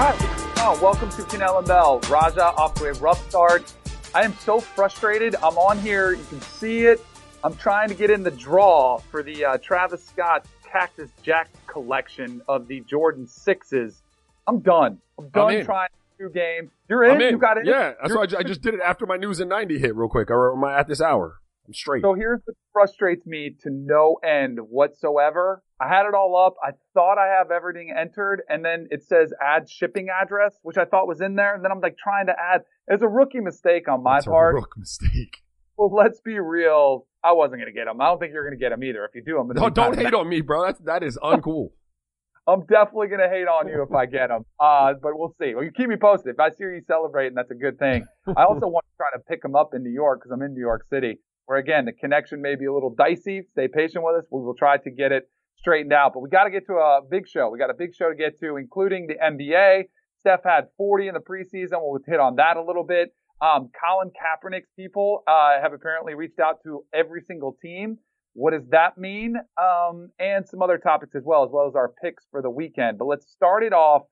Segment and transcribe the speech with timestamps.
[0.00, 0.18] All right,
[0.60, 2.00] oh, welcome to Kanell and Bell.
[2.08, 3.70] Raja off to a rough start.
[4.14, 5.34] I am so frustrated.
[5.34, 6.12] I'm on here.
[6.12, 7.04] You can see it.
[7.44, 12.40] I'm trying to get in the draw for the uh, Travis Scott Cactus Jack collection
[12.48, 14.00] of the Jordan sixes.
[14.46, 15.02] I'm done.
[15.18, 15.66] I'm done in.
[15.66, 16.70] trying two game.
[16.88, 17.10] You're in.
[17.10, 17.34] I'm in.
[17.34, 17.66] You got it.
[17.66, 19.94] Yeah, that's why I ju- I just did it after my news in ninety hit
[19.94, 20.30] real quick.
[20.30, 21.42] Or I at this hour?
[21.66, 22.02] I'm straight.
[22.02, 25.62] So here's what frustrates me to no end whatsoever.
[25.80, 26.56] I had it all up.
[26.62, 30.84] I thought I have everything entered, and then it says add shipping address, which I
[30.84, 31.54] thought was in there.
[31.54, 32.62] And then I'm like trying to add.
[32.88, 34.54] It's a rookie mistake on my That's a part.
[34.54, 35.42] rook mistake.
[35.76, 37.06] Well, let's be real.
[37.24, 38.00] I wasn't going to get them.
[38.00, 39.04] I don't think you're going to get them either.
[39.04, 39.70] If you do, I'm going to.
[39.70, 40.66] Don't, hate on me, bro.
[40.66, 41.70] That's that is uncool.
[42.46, 44.44] I'm definitely going to hate on you if I get them.
[44.58, 45.54] Uh, but we'll see.
[45.54, 46.34] Well, you keep me posted.
[46.34, 48.04] If I see you celebrating, that's a good thing.
[48.26, 50.54] I also want to try to pick them up in New York because I'm in
[50.54, 51.18] New York City,
[51.50, 53.42] where again the connection may be a little dicey.
[53.50, 54.24] Stay patient with us.
[54.30, 56.12] We will try to get it straightened out.
[56.14, 57.50] But we got to get to a big show.
[57.50, 59.86] We got a big show to get to, including the NBA.
[60.20, 61.80] Steph had 40 in the preseason.
[61.82, 63.12] We'll hit on that a little bit.
[63.42, 67.98] Um, Colin Kaepernick's people uh, have apparently reached out to every single team.
[68.34, 69.34] What does that mean?
[69.60, 72.96] Um, and some other topics as well, as well as our picks for the weekend.
[72.96, 74.02] But let's start it off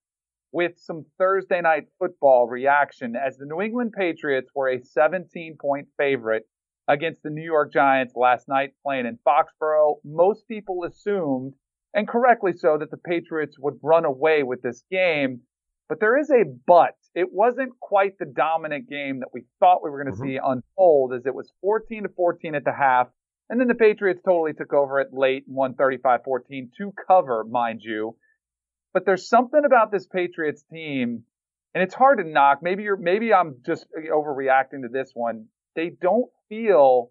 [0.51, 5.87] with some Thursday night football reaction as the New England Patriots were a 17 point
[5.97, 6.45] favorite
[6.89, 9.97] against the New York Giants last night playing in Foxborough.
[10.05, 11.55] Most people assumed,
[11.95, 15.43] and correctly so, that the Patriots would run away with this game.
[15.89, 16.97] But there is a but.
[17.15, 20.27] It wasn't quite the dominant game that we thought we were going to Mhm.
[20.27, 23.11] see unfold as it was 14 to 14 at the half.
[23.51, 27.83] And then the Patriots totally took over it late and won 35-14 to cover, mind
[27.83, 28.17] you.
[28.93, 31.25] But there's something about this Patriots team,
[31.75, 32.63] and it's hard to knock.
[32.63, 35.49] Maybe you're, maybe I'm just overreacting to this one.
[35.75, 37.11] They don't feel,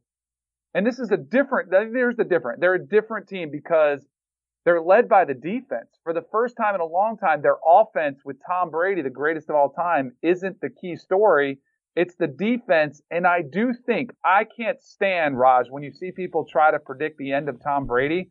[0.74, 2.62] and this is a different, there's the different.
[2.62, 4.06] They're a different team because
[4.66, 5.98] they're led by the defense.
[6.04, 9.50] For the first time in a long time, their offense with Tom Brady, the greatest
[9.50, 11.60] of all time, isn't the key story.
[11.96, 13.02] It's the defense.
[13.10, 17.18] And I do think I can't stand, Raj, when you see people try to predict
[17.18, 18.30] the end of Tom Brady.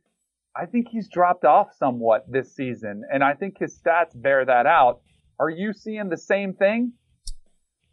[0.54, 3.02] I think he's dropped off somewhat this season.
[3.12, 5.00] And I think his stats bear that out.
[5.40, 6.92] Are you seeing the same thing?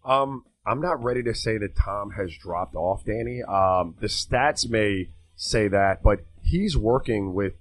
[0.05, 3.43] Um, I'm not ready to say that Tom has dropped off, Danny.
[3.43, 7.53] Um, the stats may say that, but he's working with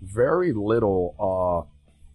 [0.00, 1.70] very little uh,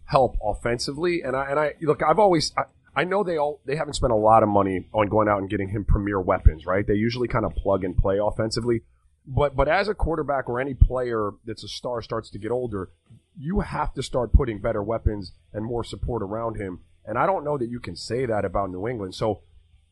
[0.05, 1.21] help offensively.
[1.21, 2.63] And I and I look, I've always I,
[2.95, 5.49] I know they all they haven't spent a lot of money on going out and
[5.49, 6.85] getting him premier weapons, right?
[6.85, 8.81] They usually kind of plug and play offensively.
[9.27, 12.89] But but as a quarterback or any player that's a star starts to get older,
[13.37, 16.81] you have to start putting better weapons and more support around him.
[17.05, 19.13] And I don't know that you can say that about New England.
[19.15, 19.41] So,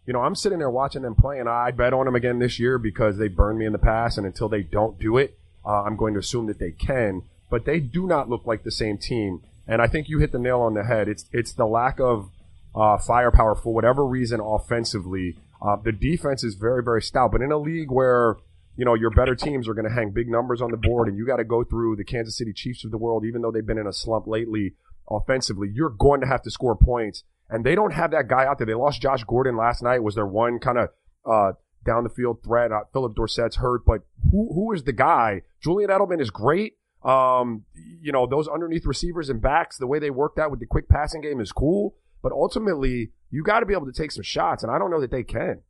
[0.06, 2.60] you know, I'm sitting there watching them play, and I bet on them again this
[2.60, 4.18] year because they burned me in the past.
[4.18, 7.24] And until they don't do it, uh, I'm going to assume that they can.
[7.50, 9.42] But they do not look like the same team.
[9.68, 11.08] And I think you hit the nail on the head.
[11.08, 12.30] It's it's the lack of
[12.76, 15.38] uh, firepower for whatever reason offensively.
[15.62, 18.36] Uh, the defense is very very stout, but in a league where
[18.76, 21.18] you know your better teams are going to hang big numbers on the board, and
[21.18, 23.66] you got to go through the Kansas City Chiefs of the world, even though they've
[23.66, 24.74] been in a slump lately
[25.10, 27.24] offensively, you're going to have to score points.
[27.54, 28.66] And they don't have that guy out there.
[28.66, 30.02] They lost Josh Gordon last night.
[30.02, 30.90] Was their one kind of
[31.24, 31.52] uh,
[31.86, 32.72] down the field threat?
[32.72, 35.44] Uh, Phillip Dorsett's hurt, but who who is the guy?
[35.62, 36.78] Julian Edelman is great.
[37.04, 37.66] Um,
[38.02, 40.90] you know those underneath receivers and backs, the way they work that with the quick
[40.90, 41.94] passing game is cool.
[42.24, 45.02] But ultimately, you got to be able to take some shots, and I don't know
[45.02, 45.62] that they can.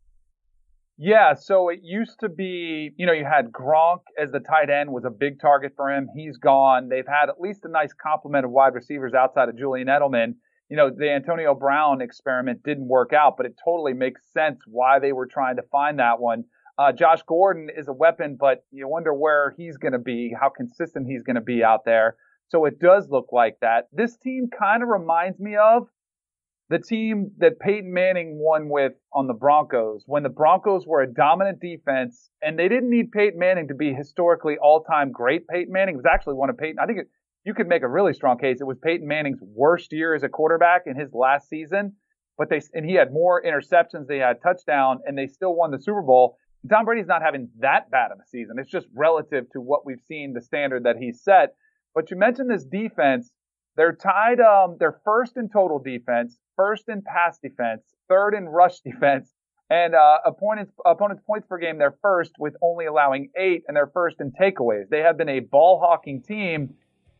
[0.98, 4.94] Yeah, so it used to be, you know, you had Gronk as the tight end
[4.94, 6.08] was a big target for him.
[6.16, 6.88] He's gone.
[6.88, 10.36] They've had at least a nice complement of wide receivers outside of Julian Edelman.
[10.74, 14.98] You know, the Antonio Brown experiment didn't work out, but it totally makes sense why
[14.98, 16.46] they were trying to find that one.
[16.80, 20.50] Uh, Josh Gordon is a weapon, but you wonder where he's going to be, how
[20.50, 22.16] consistent he's going to be out there.
[22.48, 23.88] So it does look like that.
[23.94, 25.90] This team kind of reminds me of
[26.70, 31.14] the team that Peyton Manning won with on the Broncos when the Broncos were a
[31.14, 35.48] dominant defense and they didn't need Peyton Manning to be historically all-time great.
[35.48, 36.80] Peyton Manning was actually one of Peyton.
[36.82, 37.10] I think it,
[37.46, 38.58] you could make a really strong case.
[38.62, 41.94] It was Peyton Manning's worst year as a quarterback in his last season,
[42.38, 45.80] but they and he had more interceptions, they had touchdown, and they still won the
[45.80, 46.38] Super Bowl.
[46.70, 48.56] Tom Brady's not having that bad of a season.
[48.58, 51.56] It's just relative to what we've seen, the standard that he's set.
[51.94, 53.30] But you mentioned this defense.
[53.76, 54.40] They're tied.
[54.40, 59.34] Um, they're first in total defense, first in pass defense, third in rush defense,
[59.70, 61.78] and uh, opponents opponents points per game.
[61.78, 64.88] They're first with only allowing eight, and they're first in takeaways.
[64.90, 66.76] They have been a ball hawking team.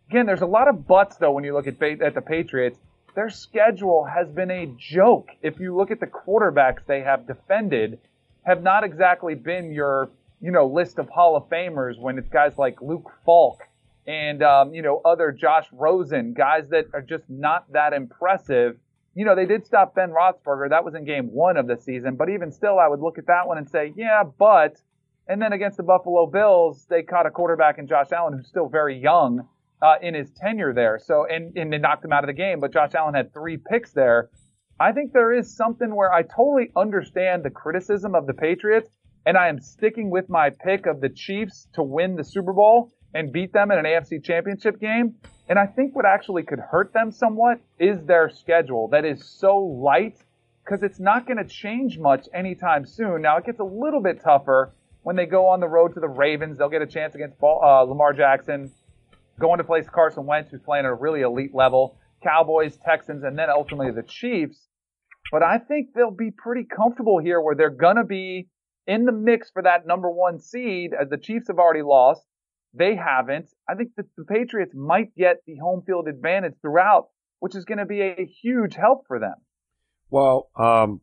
[0.10, 2.78] Again, there's a lot of buts though when you look at at the Patriots.
[3.16, 5.30] Their schedule has been a joke.
[5.42, 8.00] If you look at the quarterbacks they have defended,
[8.44, 10.10] have not exactly been your
[10.42, 13.62] you know list of Hall of Famers when it's guys like Luke Falk
[14.08, 18.78] and um, you know other Josh Rosen, guys that are just not that impressive.
[19.16, 20.70] you know, they did stop Ben Roethlisberger.
[20.70, 22.16] That was in game one of the season.
[22.16, 24.78] But even still, I would look at that one and say, yeah, but.
[25.26, 28.68] And then against the Buffalo Bills, they caught a quarterback in Josh Allen who's still
[28.68, 29.48] very young
[29.84, 30.98] uh, in his tenure there.
[31.04, 32.62] So, and, and they knocked him out of the game.
[32.62, 34.30] But Josh Allen had three picks there.
[34.80, 38.90] I think there is something where I totally understand the criticism of the Patriots,
[39.26, 42.92] and I am sticking with my pick of the Chiefs to win the Super Bowl
[43.14, 45.16] and beat them in an AFC championship game.
[45.50, 49.60] And I think what actually could hurt them somewhat is their schedule that is so
[49.60, 50.18] light
[50.64, 53.22] because it's not going to change much anytime soon.
[53.22, 56.08] Now it gets a little bit tougher when they go on the road to the
[56.08, 56.58] Ravens.
[56.58, 58.72] They'll get a chance against uh, Lamar Jackson,
[59.40, 61.98] going to place Carson Wentz, who's playing at a really elite level.
[62.24, 64.58] Cowboys, Texans, and then ultimately the Chiefs.
[65.32, 68.48] But I think they'll be pretty comfortable here where they're going to be
[68.88, 72.22] in the mix for that number one seed as the Chiefs have already lost.
[72.74, 73.50] They haven't.
[73.70, 77.10] I think that the Patriots might get the home field advantage throughout,
[77.40, 79.36] which is going to be a huge help for them.
[80.10, 81.02] Well, um,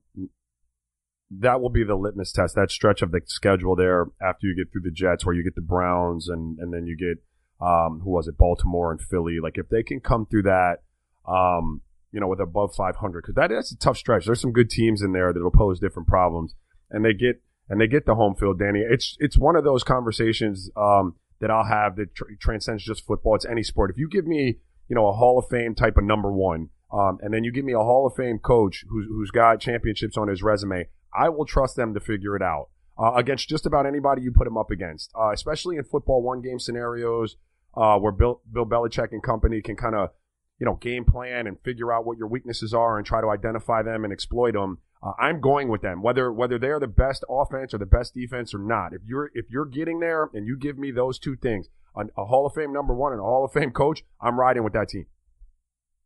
[1.31, 2.55] that will be the litmus test.
[2.57, 5.55] That stretch of the schedule there after you get through the Jets, where you get
[5.55, 7.23] the Browns and and then you get
[7.61, 9.39] um, who was it, Baltimore and Philly.
[9.43, 10.79] Like if they can come through that,
[11.27, 14.27] um, you know, with above 500, because that, that is a tough stretch.
[14.27, 16.55] There's some good teams in there that'll pose different problems,
[16.91, 18.59] and they get and they get the home field.
[18.59, 20.71] Danny, it's it's one of those conversations.
[20.77, 23.35] Um, that I'll have that tr- transcends just football.
[23.35, 23.91] It's any sport.
[23.91, 24.59] If you give me,
[24.89, 27.65] you know, a Hall of Fame type of number one, um, and then you give
[27.65, 31.47] me a Hall of Fame coach who's, who's got championships on his resume, I will
[31.47, 32.69] trust them to figure it out
[32.99, 36.41] uh, against just about anybody you put him up against, uh, especially in football one
[36.41, 37.37] game scenarios
[37.77, 40.11] uh, where Bill, Bill Belichick and company can kind of,
[40.59, 43.83] you know, game plan and figure out what your weaknesses are and try to identify
[43.83, 44.79] them and exploit them.
[45.03, 48.53] Uh, I'm going with them, whether whether they're the best offense or the best defense
[48.53, 48.93] or not.
[48.93, 52.27] If you're if you're getting there and you give me those two things, a, a
[52.27, 54.91] Hall of Fame number one and a Hall of Fame coach, I'm riding with that
[54.91, 55.07] team.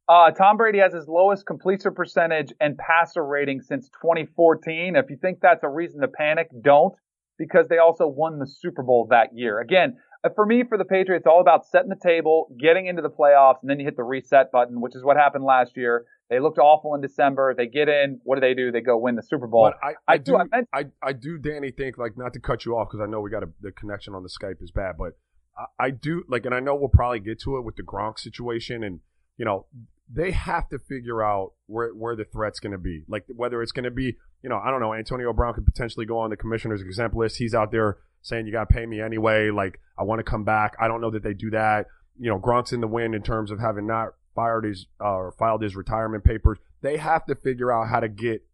[0.07, 4.97] Uh, Tom Brady has his lowest completion percentage and passer rating since 2014.
[4.97, 6.95] If you think that's a reason to panic, don't,
[7.39, 9.61] because they also won the Super Bowl that year.
[9.61, 13.03] Again, Uh, for me, for the Patriots, it's all about setting the table, getting into
[13.03, 16.07] the playoffs, and then you hit the reset button, which is what happened last year.
[16.31, 17.55] They looked awful in December.
[17.55, 18.21] They get in.
[18.25, 18.73] What do they do?
[18.73, 19.71] They go win the Super Bowl.
[19.71, 22.65] But I, I, I do, I, I, I, do, Danny, think like not to cut
[22.65, 24.97] you off because I know we got a, the connection on the Skype is bad,
[24.99, 25.19] but
[25.57, 28.19] I, I do like, and I know we'll probably get to it with the Gronk
[28.19, 29.01] situation, and
[29.37, 29.67] you know
[30.13, 33.05] they have to figure out where where the threat's going to be.
[33.09, 34.95] Like whether it's going to be, you know, I don't know.
[34.95, 37.39] Antonio Brown could potentially go on the commissioner's exempt list.
[37.39, 39.51] He's out there saying you got to pay me anyway.
[39.51, 40.75] Like I want to come back.
[40.79, 41.87] I don't know that they do that.
[42.19, 45.33] You know, Gronk's in the wind in terms of having not fired his uh, or
[45.39, 46.59] filed his retirement papers.
[46.83, 48.45] They have to figure out how to get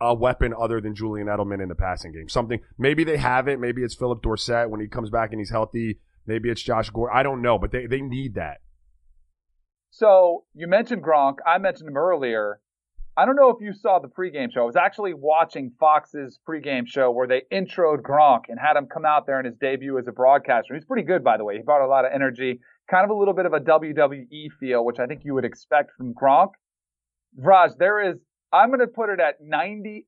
[0.00, 2.28] a weapon other than Julian Edelman in the passing game.
[2.28, 3.58] Something maybe they have it.
[3.58, 5.98] Maybe it's Phillip Dorsett when he comes back and he's healthy.
[6.26, 7.12] Maybe it's Josh Gore.
[7.12, 8.58] I don't know, but they, they need that.
[9.90, 11.36] So you mentioned Gronk.
[11.46, 12.60] I mentioned him earlier.
[13.16, 14.62] I don't know if you saw the pregame show.
[14.62, 19.04] I was actually watching Fox's pregame show where they introed Gronk and had him come
[19.04, 20.74] out there in his debut as a broadcaster.
[20.74, 21.56] He's pretty good, by the way.
[21.56, 24.84] He brought a lot of energy kind of a little bit of a WWE feel,
[24.84, 26.52] which I think you would expect from Gronk.
[27.36, 28.16] Raj, there is,
[28.52, 30.04] I'm going to put it at 98%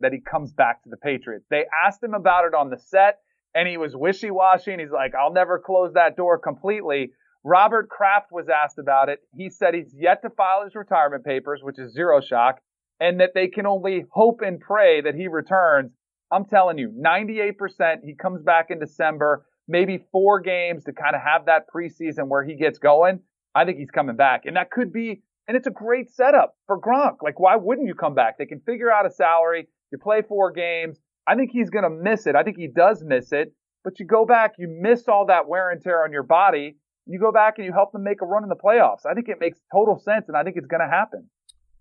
[0.00, 1.46] that he comes back to the Patriots.
[1.48, 3.18] They asked him about it on the set
[3.54, 7.12] and he was wishy-washy and he's like, I'll never close that door completely.
[7.46, 9.20] Robert Kraft was asked about it.
[9.36, 12.58] He said he's yet to file his retirement papers, which is zero shock,
[12.98, 15.92] and that they can only hope and pray that he returns.
[16.32, 17.98] I'm telling you, 98%.
[18.02, 22.44] He comes back in December maybe four games to kind of have that preseason where
[22.44, 23.20] he gets going,
[23.54, 24.42] I think he's coming back.
[24.46, 27.18] And that could be, and it's a great setup for Gronk.
[27.22, 28.38] Like, why wouldn't you come back?
[28.38, 29.68] They can figure out a salary.
[29.92, 30.98] You play four games.
[31.28, 32.34] I think he's going to miss it.
[32.34, 33.52] I think he does miss it.
[33.84, 36.76] But you go back, you miss all that wear and tear on your body.
[37.06, 39.06] You go back and you help them make a run in the playoffs.
[39.08, 41.28] I think it makes total sense, and I think it's going to happen.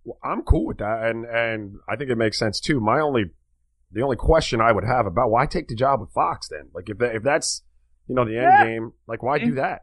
[0.03, 2.79] Well, I'm cool with that, and and I think it makes sense too.
[2.79, 3.25] My only,
[3.91, 6.70] the only question I would have about why take the job with Fox then?
[6.74, 7.63] Like if that, if that's
[8.08, 8.65] you know, the end yeah.
[8.65, 8.91] game.
[9.08, 9.82] Like, why do that?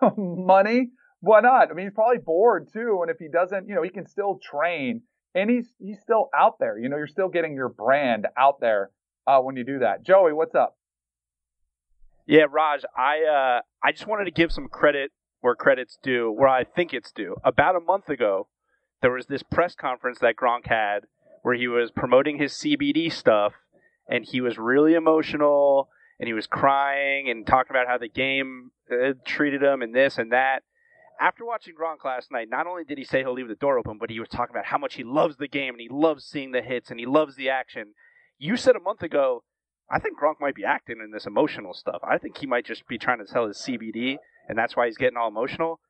[0.16, 0.90] Money?
[1.20, 1.70] Why not?
[1.70, 3.00] I mean, he's probably bored too.
[3.02, 5.02] And if he doesn't, you know, he can still train
[5.34, 6.78] and he's, he's still out there.
[6.78, 8.90] You know, you're still getting your brand out there,
[9.26, 10.04] uh, when you do that.
[10.04, 10.76] Joey, what's up?
[12.30, 15.10] Yeah, Raj, I, uh, I just wanted to give some credit
[15.40, 17.34] where credit's due, where I think it's due.
[17.44, 18.46] About a month ago,
[19.02, 21.06] there was this press conference that Gronk had
[21.42, 23.54] where he was promoting his CBD stuff
[24.08, 25.88] and he was really emotional
[26.20, 30.16] and he was crying and talking about how the game uh, treated him and this
[30.16, 30.60] and that.
[31.20, 33.98] After watching Gronk last night, not only did he say he'll leave the door open,
[33.98, 36.52] but he was talking about how much he loves the game and he loves seeing
[36.52, 37.94] the hits and he loves the action.
[38.38, 39.42] You said a month ago,
[39.90, 42.00] I think Gronk might be acting in this emotional stuff.
[42.08, 44.16] I think he might just be trying to sell his CBD,
[44.48, 45.80] and that's why he's getting all emotional.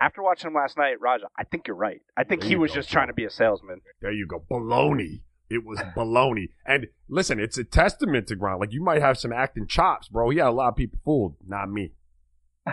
[0.00, 2.00] after watching him last night, Raja, I think you're right.
[2.16, 2.94] I think There he was go, just Sean.
[3.00, 3.80] trying to be a salesman.
[4.00, 4.42] There you go.
[4.50, 5.20] Baloney.
[5.50, 6.50] It was baloney.
[6.64, 8.60] And listen, it's a testament to Gronk.
[8.60, 10.30] Like you might have some acting chops, bro.
[10.30, 11.92] He had a lot of people fooled, not me.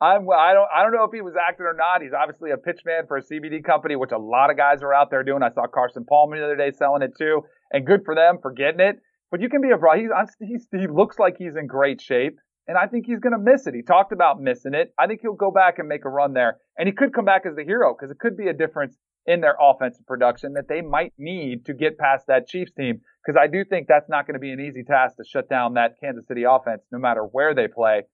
[0.00, 2.02] I'm I don't I don't know if he was acting or not.
[2.02, 4.94] He's obviously a pitch man for a CBD company, which a lot of guys are
[4.94, 5.42] out there doing.
[5.42, 8.52] I saw Carson Palmer the other day selling it too, and good for them for
[8.52, 9.00] getting it.
[9.30, 9.78] But you can be a.
[9.96, 13.38] He's, he's he looks like he's in great shape, and I think he's going to
[13.38, 13.74] miss it.
[13.74, 14.92] He talked about missing it.
[14.98, 17.42] I think he'll go back and make a run there, and he could come back
[17.46, 20.80] as the hero because it could be a difference in their offensive production that they
[20.80, 23.00] might need to get past that Chiefs team.
[23.22, 25.74] Because I do think that's not going to be an easy task to shut down
[25.74, 28.04] that Kansas City offense, no matter where they play.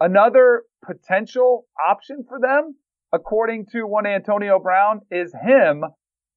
[0.00, 2.74] Another potential option for them,
[3.12, 5.84] according to one Antonio Brown, is him,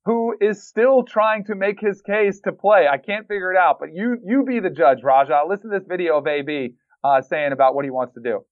[0.07, 2.87] who is still trying to make his case to play.
[2.89, 5.41] I can't figure it out, but you you be the judge, Raja.
[5.47, 8.45] Listen to this video of AB uh, saying about what he wants to do.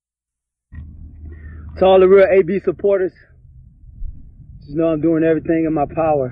[1.77, 3.13] To all the real AB supporters,
[4.59, 6.29] just know I'm doing everything in my power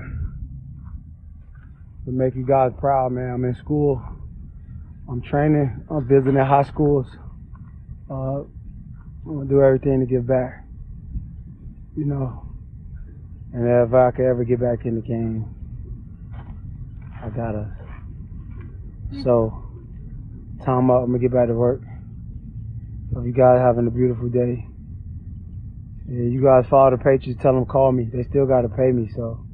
[2.03, 3.31] to make you guys proud, man.
[3.33, 4.03] I'm in school,
[5.09, 7.07] I'm training, I'm visiting high schools.
[8.11, 10.65] Uh, I'm gonna do everything to give back,
[11.95, 12.42] you know.
[13.53, 15.45] And if I could ever get back in the game,
[17.21, 17.71] I gotta.
[19.23, 19.53] So,
[20.65, 21.03] time up.
[21.03, 21.81] I'm gonna get back to work.
[23.13, 24.67] Hope you guys having a beautiful day.
[26.09, 28.09] Yeah, you guys follow the Patriots, tell them call me.
[28.11, 29.45] They still gotta pay me, so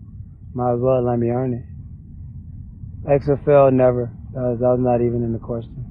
[0.53, 1.65] might as well let me earn it.
[3.06, 4.12] XFL never.
[4.34, 5.86] That was, that was not even in the question.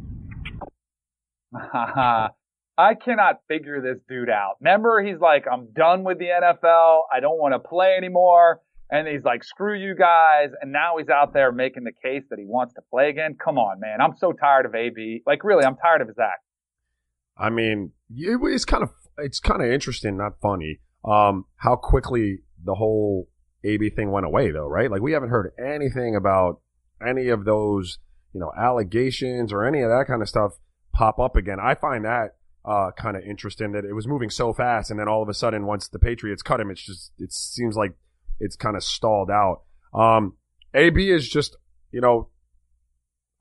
[2.79, 4.55] I cannot figure this dude out.
[4.61, 7.01] Remember, he's like, I'm done with the NFL.
[7.13, 8.61] I don't want to play anymore.
[8.89, 10.51] And he's like, screw you guys.
[10.63, 13.37] And now he's out there making the case that he wants to play again.
[13.45, 14.01] Come on, man.
[14.01, 15.23] I'm so tired of AB.
[15.27, 16.45] Like, really, I'm tired of his act.
[17.37, 20.81] I mean, it, it's kind of it's kind of interesting, not funny.
[21.05, 23.29] Um, how quickly the whole
[23.65, 24.91] AB thing went away, though, right?
[24.91, 26.61] Like we haven't heard anything about
[27.05, 27.99] any of those,
[28.33, 30.53] you know, allegations or any of that kind of stuff
[30.93, 31.59] pop up again.
[31.61, 32.38] I find that
[32.69, 35.35] uh, kind of interesting that it was moving so fast, and then all of a
[35.35, 37.95] sudden, once the Patriots cut him, it's just it seems like
[38.39, 39.63] it's kind of stalled out.
[39.95, 40.37] Um,
[40.75, 41.57] AB is just,
[41.91, 42.29] you know,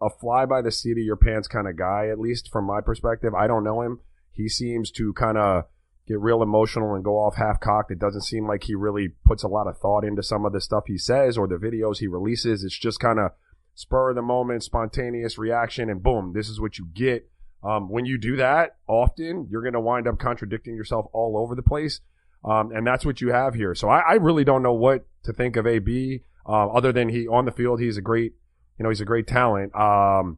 [0.02, 2.80] a fly by the seat of your pants kind of guy, at least from my
[2.80, 3.34] perspective.
[3.34, 4.00] I don't know him.
[4.32, 5.66] He seems to kind of
[6.08, 7.92] get real emotional and go off half cocked.
[7.92, 10.62] It doesn't seem like he really puts a lot of thought into some of the
[10.62, 12.64] stuff he says or the videos he releases.
[12.64, 13.32] It's just kind of
[13.74, 17.30] spur of the moment, spontaneous reaction, and boom, this is what you get.
[17.64, 21.56] Um, when you do that often, you're going to wind up contradicting yourself all over
[21.56, 22.02] the place.
[22.46, 23.74] Um, and that's what you have here.
[23.76, 27.28] So I, I really don't know what to think of AB, uh, other than he
[27.28, 28.34] on the field, he's a great,
[28.80, 29.76] you know, he's a great talent.
[29.76, 30.38] Um,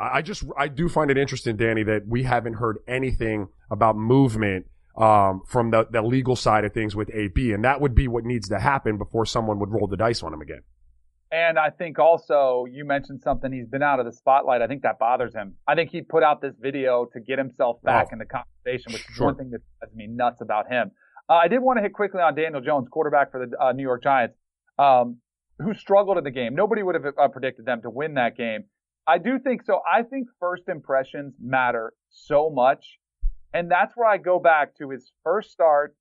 [0.00, 3.96] I I just, I do find it interesting, Danny, that we haven't heard anything about
[3.96, 7.52] movement, um, from the, the legal side of things with AB.
[7.52, 10.34] And that would be what needs to happen before someone would roll the dice on
[10.34, 10.62] him again.
[11.32, 13.50] And I think also you mentioned something.
[13.50, 14.60] He's been out of the spotlight.
[14.60, 15.54] I think that bothers him.
[15.66, 18.12] I think he put out this video to get himself back Oh.
[18.12, 19.26] in the conversation, which is Sure.
[19.28, 20.90] one thing that drives me nuts about him.
[21.30, 23.82] Uh, I did want to hit quickly on Daniel Jones, quarterback for the uh, New
[23.82, 24.36] York Giants,
[24.78, 25.20] um,
[25.58, 26.54] who struggled in the game.
[26.54, 28.64] Nobody would have uh, predicted them to win that game.
[29.06, 29.80] I do think so.
[29.90, 32.98] I think first impressions matter so much.
[33.54, 35.94] And that's where I go back to his first start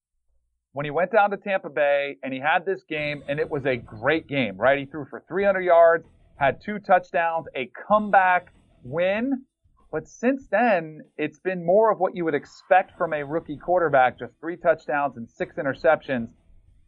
[0.73, 3.65] when he went down to Tampa Bay and he had this game, and it was
[3.65, 4.79] a great game, right?
[4.79, 6.05] He threw for 300 yards,
[6.37, 9.45] had two touchdowns, a comeback win.
[9.91, 14.17] But since then, it's been more of what you would expect from a rookie quarterback
[14.17, 16.29] just three touchdowns and six interceptions.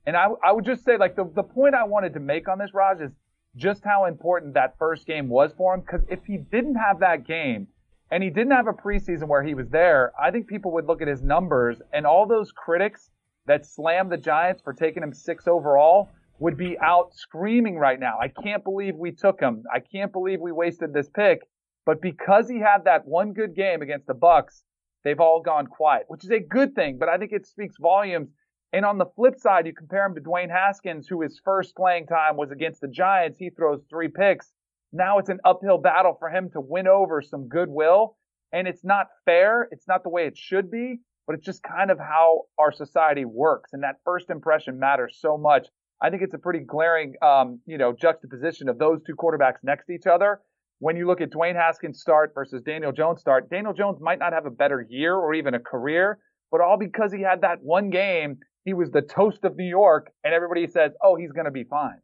[0.06, 2.60] And I, I would just say, like, the, the point I wanted to make on
[2.60, 3.12] this, Raj, is
[3.58, 5.82] just how important that first game was for him.
[5.82, 7.68] Because if he didn't have that game,
[8.12, 11.02] and he didn't have a preseason where he was there, I think people would look
[11.02, 13.10] at his numbers and all those critics
[13.46, 16.10] that slammed the Giants for taking him six overall
[16.40, 18.18] would be out screaming right now.
[18.20, 19.64] I can't believe we took him.
[19.74, 21.42] I can't believe we wasted this pick.
[21.86, 24.64] But because he had that one good game against the Bucks,
[25.04, 26.98] they've all gone quiet, which is a good thing.
[26.98, 28.30] But I think it speaks volumes.
[28.72, 32.08] And on the flip side, you compare him to Dwayne Haskins, who his first playing
[32.08, 33.38] time was against the Giants.
[33.38, 34.52] He throws three picks.
[34.92, 38.18] Now it's an uphill battle for him to win over some goodwill.
[38.52, 39.68] And it's not fair.
[39.72, 43.26] It's not the way it should be, but it's just kind of how our society
[43.26, 43.72] works.
[43.74, 45.68] And that first impression matters so much.
[46.02, 49.86] I think it's a pretty glaring, um, you know, juxtaposition of those two quarterbacks next
[49.86, 50.42] to each other.
[50.80, 54.34] When you look at Dwayne Haskins' start versus Daniel Jones' start, Daniel Jones might not
[54.34, 56.20] have a better year or even a career,
[56.52, 58.40] but all because he had that one game.
[58.66, 61.64] He was the toast of New York, and everybody says, "Oh, he's going to be
[61.64, 62.00] fine."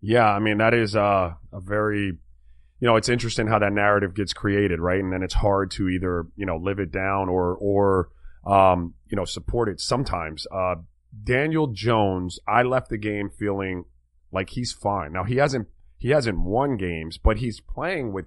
[0.00, 2.06] Yeah, I mean that is uh, a very,
[2.80, 5.00] you know, it's interesting how that narrative gets created, right?
[5.00, 8.08] And then it's hard to either you know live it down or or
[8.46, 10.46] um, you know, supported sometimes.
[10.50, 10.76] Uh,
[11.24, 13.84] Daniel Jones, I left the game feeling
[14.32, 15.12] like he's fine.
[15.12, 15.68] Now he hasn't
[15.98, 18.26] he hasn't won games, but he's playing with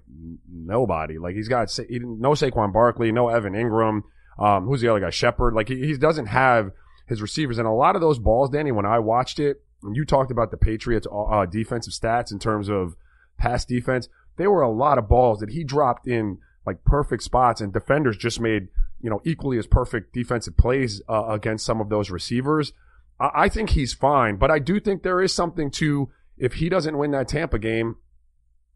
[0.50, 1.18] nobody.
[1.18, 4.02] Like he's got he no Saquon Barkley, no Evan Engram.
[4.38, 5.10] Um, who's the other guy?
[5.10, 5.54] Shepard.
[5.54, 6.70] Like he, he doesn't have
[7.06, 8.72] his receivers, and a lot of those balls, Danny.
[8.72, 12.68] When I watched it, and you talked about the Patriots' uh, defensive stats in terms
[12.68, 12.96] of
[13.36, 17.60] pass defense, there were a lot of balls that he dropped in like perfect spots,
[17.60, 18.68] and defenders just made
[19.00, 22.72] you know equally as perfect defensive plays uh, against some of those receivers.
[23.20, 26.68] I, I think he's fine, but I do think there is something to if he
[26.68, 27.96] doesn't win that Tampa game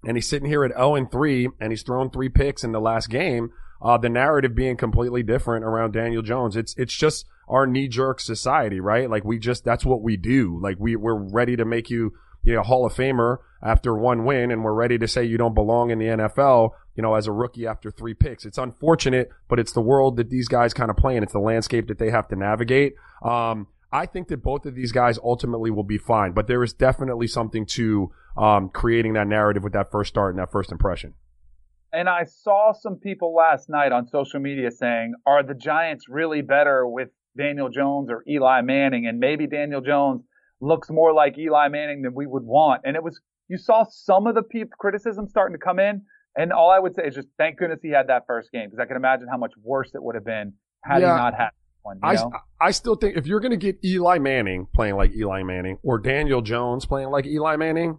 [0.05, 2.81] and he's sitting here at 0 and 3 and he's thrown three picks in the
[2.81, 3.51] last game,
[3.83, 6.57] uh, the narrative being completely different around Daniel Jones.
[6.57, 9.11] It's, it's just our knee jerk society, right?
[9.11, 10.59] Like we just, that's what we do.
[10.63, 14.51] Like we, we're ready to make you, you know, Hall of Famer after one win
[14.51, 17.33] and we're ready to say you don't belong in the NFL, you know, as a
[17.33, 18.45] rookie after three picks.
[18.45, 21.23] It's unfortunate, but it's the world that these guys kind of play in.
[21.23, 22.95] It's the landscape that they have to navigate.
[23.23, 26.73] Um, I think that both of these guys ultimately will be fine, but there is
[26.73, 31.15] definitely something to um, creating that narrative with that first start and that first impression.
[31.93, 36.41] And I saw some people last night on social media saying, are the Giants really
[36.41, 39.07] better with Daniel Jones or Eli Manning?
[39.09, 40.23] And maybe Daniel Jones
[40.61, 42.83] looks more like Eli Manning than we would want.
[42.85, 44.43] And it was, you saw some of the
[44.79, 46.03] criticism starting to come in.
[46.37, 48.79] And all I would say is just thank goodness he had that first game because
[48.81, 50.53] I can imagine how much worse it would have been
[50.85, 51.15] had yeah.
[51.15, 51.51] he not had
[51.83, 51.99] one.
[52.03, 52.33] I, know?
[52.61, 55.99] I still think if you're going to get Eli Manning playing like Eli Manning or
[55.99, 57.99] Daniel Jones playing like Eli Manning,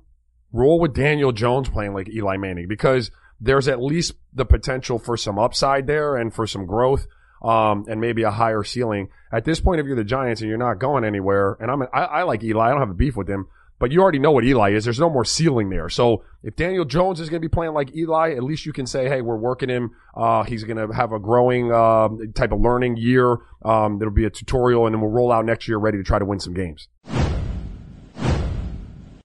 [0.54, 5.18] roll with Daniel Jones playing like Eli Manning because there's at least the potential for
[5.18, 7.08] some upside there and for some growth.
[7.42, 9.10] Um, and maybe a higher ceiling.
[9.32, 12.04] At this point, if you're the Giants and you're not going anywhere, and I'm, I,
[12.04, 13.48] I like Eli, I don't have a beef with him,
[13.80, 14.84] but you already know what Eli is.
[14.84, 15.90] There's no more ceiling there.
[15.90, 18.86] So if Daniel Jones is going to be playing like Eli, at least you can
[18.86, 19.90] say, hey, we're working him.
[20.16, 23.38] Uh, he's going to have a growing uh, type of learning year.
[23.66, 26.20] Um, there'll be a tutorial, and then we'll roll out next year ready to try
[26.20, 26.90] to win some games.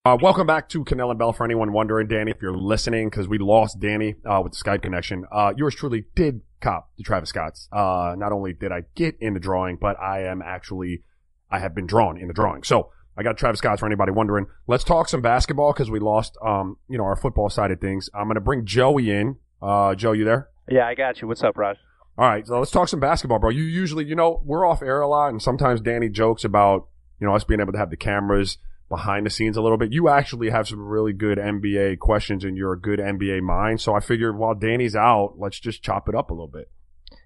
[0.07, 3.27] Uh, welcome back to Kanell and Bell for anyone wondering, Danny, if you're listening, because
[3.27, 5.25] we lost Danny uh, with the Skype connection.
[5.33, 7.69] Uh, yours truly did cop the Travis Scotts.
[7.73, 11.03] Uh, not only did I get in the drawing, but I am actually,
[11.51, 12.63] I have been drawn in the drawing.
[12.63, 14.47] So I got Travis Scott's for anybody wondering.
[14.69, 18.09] Let's talk some basketball because we lost, um, you know, our football side of things.
[18.15, 19.39] I'm going to bring Joey in.
[19.61, 20.51] Uh, Joe, you there?
[20.71, 21.27] Yeah, I got you.
[21.27, 21.79] What's up, Raj?
[22.17, 23.51] All right, so let's talk some basketball, bro.
[23.51, 26.87] You usually, you know, we're off air a lot, and sometimes Danny jokes about,
[27.19, 29.93] you know, us being able to have the cameras behind the scenes a little bit.
[29.93, 33.81] You actually have some really good NBA questions, and you're a good NBA mind.
[33.81, 36.71] So I figured while Danny's out, let's just chop it up a little bit.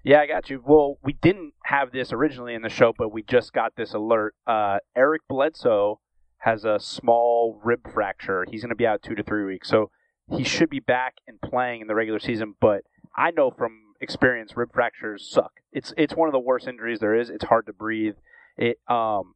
[0.03, 0.63] Yeah, I got you.
[0.65, 4.35] Well, we didn't have this originally in the show, but we just got this alert.
[4.47, 5.99] Uh, Eric Bledsoe
[6.39, 8.45] has a small rib fracture.
[8.49, 9.69] He's going to be out two to three weeks.
[9.69, 9.91] So
[10.35, 12.55] he should be back and playing in the regular season.
[12.59, 12.81] But
[13.15, 15.53] I know from experience, rib fractures suck.
[15.71, 17.29] It's it's one of the worst injuries there is.
[17.29, 18.15] It's hard to breathe.
[18.57, 19.35] It um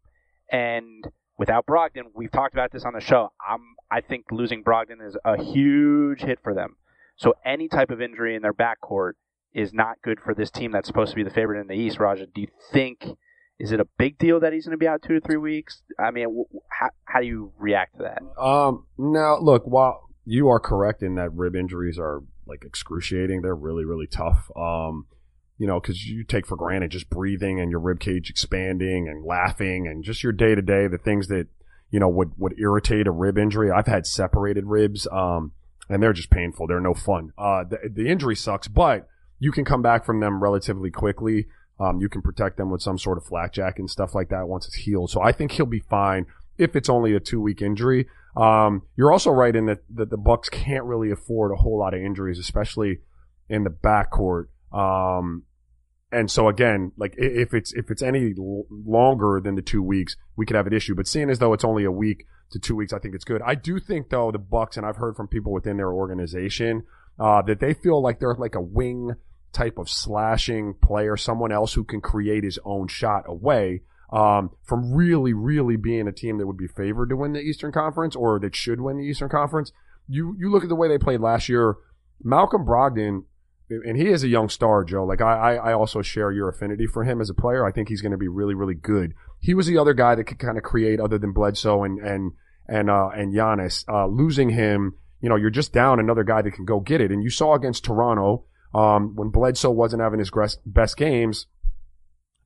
[0.51, 1.05] and
[1.37, 3.31] without Brogdon, we've talked about this on the show.
[3.47, 6.75] I'm I think losing Brogdon is a huge hit for them.
[7.17, 9.13] So any type of injury in their backcourt
[9.53, 11.99] is not good for this team that's supposed to be the favorite in the East.
[11.99, 13.05] Raja, do you think
[13.57, 15.81] is it a big deal that he's going to be out two to three weeks?
[15.97, 18.41] I mean, how, how do you react to that?
[18.41, 23.55] Um, now look, while you are correct in that rib injuries are like excruciating, they're
[23.55, 24.49] really, really tough.
[24.57, 25.07] Um,
[25.57, 29.23] you know, because you take for granted just breathing and your rib cage expanding and
[29.23, 31.47] laughing and just your day to day, the things that
[31.91, 33.71] you know would would irritate a rib injury.
[33.71, 35.53] I've had separated ribs, um,
[35.89, 36.67] and they're just painful.
[36.67, 37.31] They're no fun.
[37.37, 39.07] Uh, the, the injury sucks, but
[39.39, 41.47] you can come back from them relatively quickly.
[41.79, 44.47] Um, you can protect them with some sort of flak jack and stuff like that
[44.47, 45.09] once it's healed.
[45.09, 46.25] So I think he'll be fine
[46.57, 48.07] if it's only a two week injury.
[48.35, 51.93] Um, you're also right in that, that the Bucks can't really afford a whole lot
[51.93, 52.99] of injuries, especially
[53.49, 54.47] in the backcourt.
[54.75, 55.43] Um,
[56.11, 60.45] and so again, like if it's if it's any longer than the two weeks, we
[60.45, 60.95] could have an issue.
[60.95, 63.41] But seeing as though it's only a week to two weeks, I think it's good.
[63.43, 66.83] I do think though the Bucks, and I've heard from people within their organization
[67.19, 69.15] uh, that they feel like they're like a wing
[69.51, 74.93] type of slashing player, someone else who can create his own shot away um, from
[74.93, 78.39] really, really being a team that would be favored to win the Eastern Conference or
[78.39, 79.71] that should win the Eastern Conference.
[80.07, 81.75] You you look at the way they played last year.
[82.23, 83.23] Malcolm Brogdon,
[83.69, 85.05] and he is a young star, Joe.
[85.05, 87.65] Like I, I also share your affinity for him as a player.
[87.65, 89.13] I think he's going to be really, really good.
[89.39, 92.33] He was the other guy that could kind of create, other than Bledsoe and and
[92.67, 93.83] and uh, and Giannis.
[93.87, 97.11] Uh, losing him, you know, you're just down another guy that can go get it.
[97.11, 100.31] And you saw against Toronto um, when Bledsoe wasn't having his
[100.65, 101.47] best games,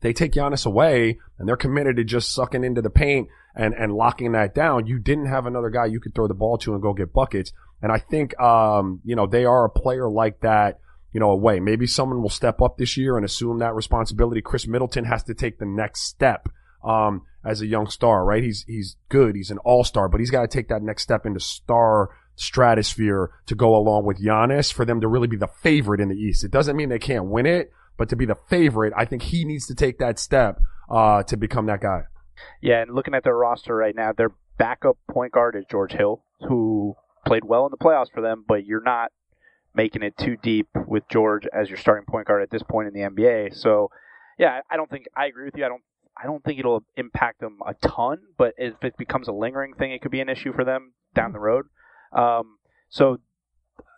[0.01, 3.93] they take Giannis away and they're committed to just sucking into the paint and, and
[3.93, 4.85] locking that down.
[4.85, 7.51] You didn't have another guy you could throw the ball to and go get buckets.
[7.81, 10.79] And I think, um, you know, they are a player like that
[11.13, 11.59] you know, away.
[11.59, 14.41] Maybe someone will step up this year and assume that responsibility.
[14.41, 16.49] Khris Middleton has to take the next step.
[16.83, 18.43] Um, as a young star, right?
[18.43, 19.35] He's, he's good.
[19.35, 23.55] He's an all-star, but he's got to take that next step into star stratosphere to
[23.55, 26.43] go along with Giannis for them to really be the favorite in the East.
[26.43, 29.45] It doesn't mean they can't win it, but to be the favorite, I think he
[29.45, 32.03] needs to take that step, uh, to become that guy.
[32.61, 36.23] Yeah, and looking at their roster right now, their backup point guard is George Hill,
[36.47, 36.95] who
[37.25, 39.11] played well in the playoffs for them, but you're not
[39.73, 42.93] making it too deep with George as your starting point guard at this point in
[42.93, 43.55] the NBA.
[43.55, 43.91] So,
[44.37, 45.65] yeah, I don't think I agree with you.
[45.65, 45.83] I don't
[46.21, 49.91] I don't think it'll impact them a ton, but if it becomes a lingering thing,
[49.91, 51.67] it could be an issue for them down the road.
[52.11, 52.57] Um,
[52.89, 53.19] so,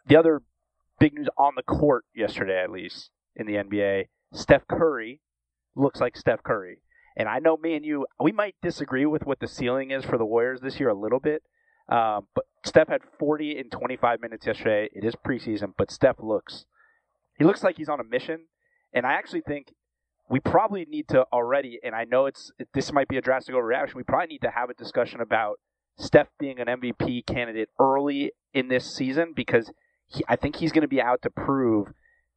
[0.05, 0.41] the other
[0.99, 5.19] big news on the court yesterday, at least in the NBA, Steph Curry
[5.75, 6.81] looks like Steph Curry.
[7.17, 10.17] And I know me and you, we might disagree with what the ceiling is for
[10.17, 11.43] the Warriors this year a little bit.
[11.91, 14.89] Um, but Steph had 40 in 25 minutes yesterday.
[14.93, 16.65] It is preseason, but Steph looks,
[17.37, 18.45] he looks like he's on a mission.
[18.93, 19.73] And I actually think
[20.29, 23.95] we probably need to already, and I know it's this might be a drastic overreaction.
[23.95, 25.59] We probably need to have a discussion about
[25.97, 29.71] Steph being an MVP candidate early in this season because
[30.07, 31.89] he, I think he's going to be out to prove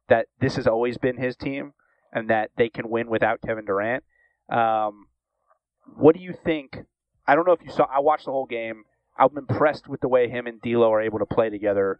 [0.09, 1.73] that this has always been his team
[2.11, 4.03] and that they can win without Kevin Durant.
[4.51, 5.07] Um,
[5.95, 6.79] what do you think?
[7.25, 7.85] I don't know if you saw.
[7.85, 8.83] I watched the whole game.
[9.17, 11.99] I'm impressed with the way him and D'Lo are able to play together.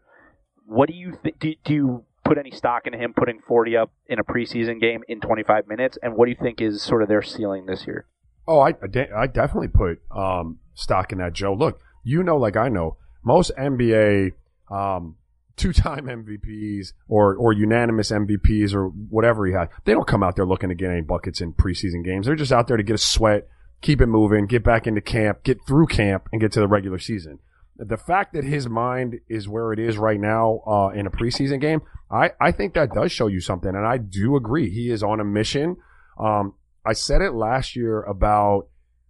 [0.65, 1.39] What do you think?
[1.39, 5.03] Do, do you put any stock into him putting 40 up in a preseason game
[5.07, 5.97] in 25 minutes?
[6.01, 8.05] And what do you think is sort of their ceiling this year?
[8.47, 8.73] Oh, I,
[9.15, 11.53] I definitely put um, stock in that, Joe.
[11.53, 14.31] Look, you know, like I know, most NBA
[14.69, 15.15] um,
[15.55, 20.45] two-time MVPs or or unanimous MVPs or whatever he had, they don't come out there
[20.45, 22.25] looking to get any buckets in preseason games.
[22.25, 23.47] They're just out there to get a sweat,
[23.85, 26.97] keep it moving, get back into camp, get through camp, and get to the regular
[26.97, 27.37] season.
[27.77, 31.61] The fact that his mind is where it is right now uh, in a preseason
[31.61, 34.71] game, I, I think that does show you something, and I do agree.
[34.71, 35.77] He is on a mission.
[36.19, 38.69] Um, I said it last year about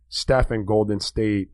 [0.10, 1.52] Steph and Golden State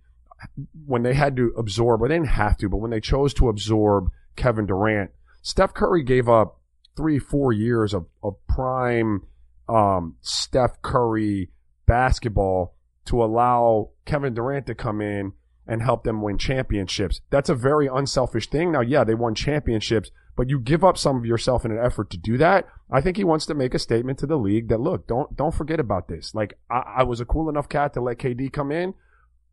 [0.88, 3.50] when they had to absorb, or they didn't have to, but when they chose to
[3.50, 5.12] absorb Kevin Durant,
[5.44, 6.60] Steph Curry gave up
[6.98, 9.28] three, four years of, of prime
[9.70, 11.52] um, Steph Curry
[11.86, 12.74] basketball
[13.06, 15.34] to allow Kevin Durant to come in
[15.68, 17.22] and help them win championships.
[17.30, 18.72] That's a very unselfish thing.
[18.72, 22.10] Now, yeah, they won championships, but you give up some of yourself in an effort
[22.12, 22.68] to do that.
[22.92, 25.54] I think he wants to make a statement to the league that look, don't don't
[25.54, 26.36] forget about this.
[26.36, 28.94] Like I, I was a cool enough cat to let KD come in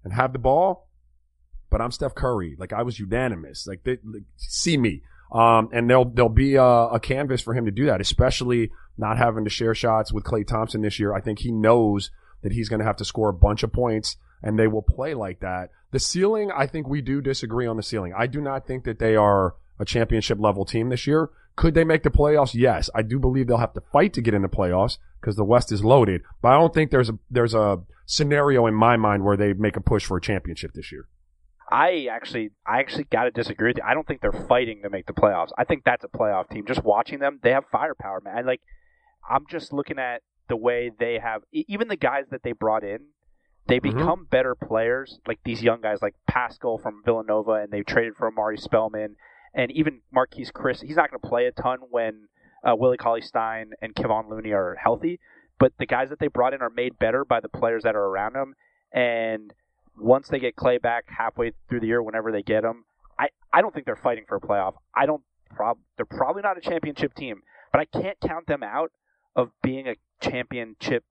[0.02, 0.88] and have the ball,
[1.70, 2.56] but I'm Steph Curry.
[2.58, 3.66] Like I was unanimous.
[3.66, 5.02] Like they like, see me.
[5.30, 9.18] Um, and there'll there'll be a, a canvas for him to do that, especially not
[9.18, 11.14] having to share shots with Klay Thompson this year.
[11.14, 12.10] I think he knows
[12.42, 15.14] that he's going to have to score a bunch of points, and they will play
[15.14, 15.70] like that.
[15.90, 18.12] The ceiling, I think we do disagree on the ceiling.
[18.16, 21.30] I do not think that they are a championship level team this year.
[21.56, 22.54] Could they make the playoffs?
[22.54, 22.90] Yes.
[22.94, 25.72] I do believe they'll have to fight to get in the playoffs because the West
[25.72, 26.22] is loaded.
[26.40, 29.76] But I don't think there's a there's a scenario in my mind where they make
[29.76, 31.08] a push for a championship this year.
[31.70, 33.82] I actually, I actually got to disagree with you.
[33.86, 35.50] I don't think they're fighting to make the playoffs.
[35.58, 36.64] I think that's a playoff team.
[36.66, 38.46] Just watching them, they have firepower, man.
[38.46, 38.62] Like,
[39.28, 43.06] I'm just looking at the way they have, even the guys that they brought in,
[43.66, 43.96] they mm-hmm.
[43.96, 44.30] become mm-hmm.
[44.30, 45.20] better players.
[45.26, 49.16] Like these young guys, like Paschall from Villanova, and they traded for Omari Spellman,
[49.54, 50.82] and even Marquese Chriss.
[50.82, 52.28] He's not going to play a ton when
[52.64, 55.20] uh, Willie Cauley Stein and Kevon Looney are healthy,
[55.58, 58.04] but the guys that they brought in are made better by the players that are
[58.04, 58.54] around them,
[58.92, 59.52] and
[59.96, 62.84] once they get Klay back halfway through the year, whenever they get him,
[63.18, 64.74] I, I don't think they're fighting for a playoff.
[64.94, 65.22] I don't.
[65.54, 68.92] Prob- they're probably not a championship team, but I can't count them out
[69.38, 71.04] of being a championship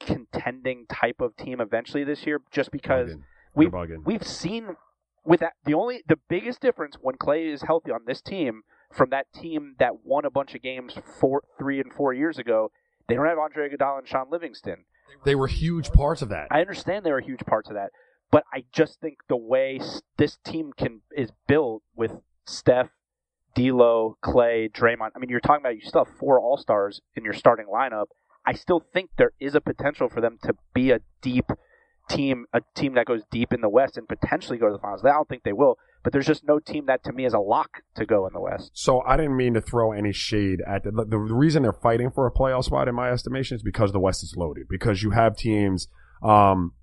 [0.00, 3.12] contending type of team eventually this year, just because
[3.54, 3.72] we've
[4.04, 4.76] we've seen
[5.24, 8.62] with that the only the biggest difference when Klay is healthy on this team
[8.92, 12.70] from that team that won a bunch of games four, three, and four years ago.
[13.06, 14.84] They don't have Andre Iguodala and Shaun Livingston.
[15.24, 16.48] They were huge parts of that.
[16.50, 17.90] I understand they were huge parts of that,
[18.30, 19.80] but I just think the way
[20.16, 22.12] this team can is built with
[22.44, 22.90] Steph,
[23.58, 25.10] D'Lo, Klay, Draymond.
[25.16, 28.06] I mean, you're talking about you still have four All Stars in your starting lineup.
[28.46, 31.46] I still think there is a potential for them to be a deep
[32.08, 35.04] team, a team that goes deep in the West and potentially go to the finals.
[35.04, 37.40] I don't think they will, but there's just no team that to me is a
[37.40, 38.70] lock to go in the West.
[38.74, 42.28] So I didn't mean to throw any shade at the, the reason they're fighting for
[42.28, 44.68] a playoff spot in my estimation is because the West is loaded.
[44.70, 45.88] Because you have teams
[46.22, 46.74] um,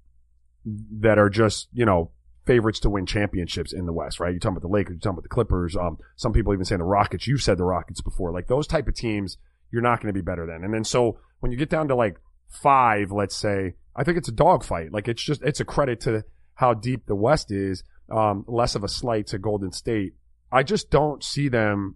[0.65, 2.11] that are just, you know,
[2.45, 4.31] favorites to win championships in the West, right?
[4.31, 5.75] You're talking about the Lakers, you're talking about the Clippers.
[5.75, 7.27] Um, some people even saying the Rockets.
[7.27, 8.31] You've said the Rockets before.
[8.31, 9.38] Like those type of teams,
[9.71, 10.63] you're not going to be better than.
[10.63, 14.29] And then so when you get down to like five, let's say, I think it's
[14.29, 14.91] a dogfight.
[14.91, 16.23] Like it's just, it's a credit to
[16.55, 17.84] how deep the West is.
[18.10, 20.13] Um, less of a slight to Golden State.
[20.51, 21.95] I just don't see them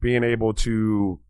[0.00, 1.20] being able to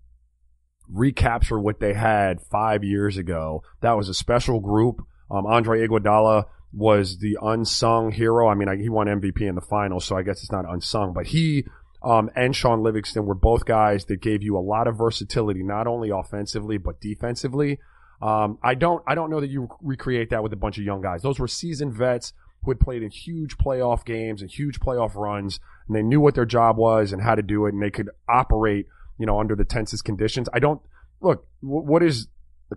[0.88, 3.62] recapture what they had five years ago.
[3.80, 5.00] That was a special group.
[5.30, 8.48] Um, Andre Iguodala was the unsung hero.
[8.48, 11.12] I mean, I, he won MVP in the finals, so I guess it's not unsung,
[11.12, 11.64] but he
[12.02, 15.86] um, and Shaun Livingston were both guys that gave you a lot of versatility, not
[15.86, 17.78] only offensively but defensively.
[18.22, 21.00] Um, I don't, I don't know that you recreate that with a bunch of young
[21.00, 21.22] guys.
[21.22, 25.60] Those were seasoned vets who had played in huge playoff games and huge playoff runs,
[25.86, 28.10] and they knew what their job was and how to do it, and they could
[28.28, 28.86] operate,
[29.18, 30.48] you know, under the tensest conditions.
[30.52, 30.80] I don't
[31.20, 31.46] look.
[31.60, 32.28] what is?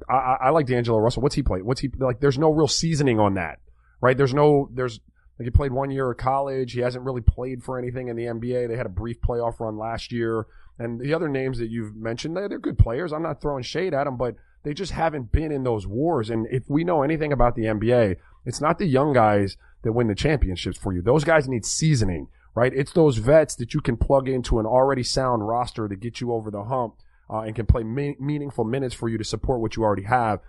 [0.09, 1.21] I, I like D'Angelo Russell.
[1.21, 1.61] What's he play?
[1.61, 2.21] What's he like?
[2.21, 3.59] There's no real seasoning on that,
[4.03, 4.17] right?
[4.17, 4.69] There's no.
[4.71, 4.99] There's
[5.39, 6.73] like he played one year of college.
[6.73, 8.67] He hasn't really played for anything in the NBA.
[8.67, 10.45] They had a brief playoff run last year.
[10.77, 13.13] And the other names that you've mentioned, they're, they're good players.
[13.13, 16.29] I'm not throwing shade at them, but they just haven't been in those wars.
[16.29, 20.07] And if we know anything about the NBA, it's not the young guys that win
[20.07, 21.01] the championships for you.
[21.01, 22.73] Those guys need seasoning, right?
[22.73, 26.31] It's those vets that you can plug into an already sound roster to get you
[26.31, 26.95] over the hump
[27.29, 30.39] uh, and can play me- meaningful minutes for you to support what you already have.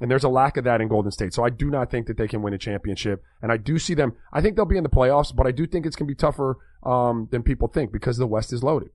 [0.00, 1.32] And there's a lack of that in Golden State.
[1.32, 3.22] So I do not think that they can win a championship.
[3.40, 5.66] And I do see them, I think they'll be in the playoffs, but I do
[5.66, 8.90] think it's going to be tougher um, than people think because the West is loaded.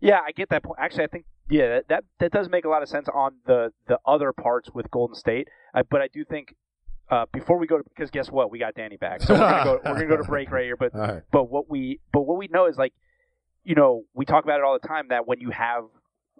[0.00, 0.78] Yeah, I get that point.
[0.80, 3.72] Actually, I think yeah, that, that, that does make a lot of sense on the
[3.86, 5.48] the other parts with Golden State.
[5.74, 6.54] Uh, but I do think
[7.10, 9.64] uh, before we go to because guess what, we got Danny back, so we're gonna
[9.64, 10.76] go we're gonna go to break right here.
[10.76, 11.22] But right.
[11.30, 12.92] but what we but what we know is like
[13.62, 15.84] you know we talk about it all the time that when you have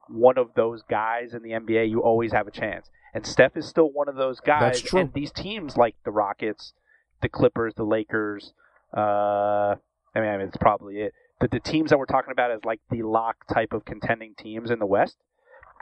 [0.09, 2.89] one of those guys in the NBA, you always have a chance.
[3.14, 4.61] And Steph is still one of those guys.
[4.61, 5.00] That's true.
[5.00, 6.74] And these teams like the Rockets,
[7.22, 8.53] the Clippers, the Lakers,
[8.94, 9.77] uh,
[10.14, 11.14] I mean, I mean, it's probably it.
[11.40, 14.70] But the teams that we're talking about as like the lock type of contending teams
[14.70, 15.16] in the West,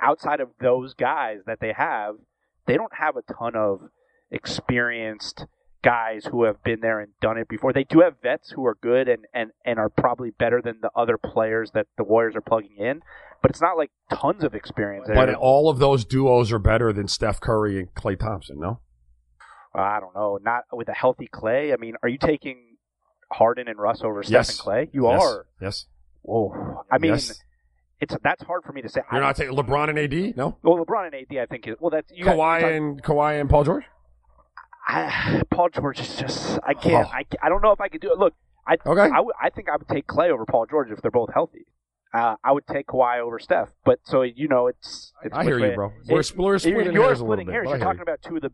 [0.01, 2.17] outside of those guys that they have,
[2.67, 3.89] they don't have a ton of
[4.31, 5.47] experienced
[5.83, 7.73] guys who have been there and done it before.
[7.73, 10.91] They do have vets who are good and, and, and are probably better than the
[10.95, 13.01] other players that the Warriors are plugging in,
[13.43, 15.09] but it's not like tons of experience.
[15.13, 18.81] But all of those duos are better than Steph Curry and Klay Thompson, no?
[19.75, 20.39] I don't know.
[20.43, 21.73] Not with a healthy Klay.
[21.73, 22.77] I mean, are you taking
[23.33, 24.59] Harden and Russ over Steph yes.
[24.59, 24.89] and Klay?
[24.93, 25.23] You yes.
[25.23, 25.47] are.
[25.61, 25.87] Yes.
[26.23, 26.85] Whoa.
[26.91, 27.43] I mean, yes.
[28.01, 29.01] it's that's hard for me to say.
[29.11, 30.59] You're not taking LeBron and AD, no?
[30.63, 31.67] Well, LeBron and AD, I think.
[31.67, 33.85] Is, well, that's you Kawhi got, and Kawhi and Paul George.
[34.87, 37.13] I, Paul George is just I can't oh.
[37.13, 38.19] I, I don't know if I could do it.
[38.19, 38.35] Look,
[38.67, 39.03] I okay.
[39.03, 41.67] I, w- I think I would take Klay over Paul George if they're both healthy.
[42.15, 45.15] Uh, I would take Kawhi over Steph, but so you know it's.
[45.25, 45.93] it's I hear you, bro.
[46.07, 47.69] We're, it, we're splitting you're hairs splitting a hairs.
[47.71, 48.53] You're talking about two of the